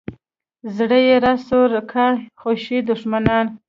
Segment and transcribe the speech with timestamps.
[0.75, 1.59] زړه یې راسو
[1.91, 2.05] کا
[2.39, 3.45] خوشي دښمنان.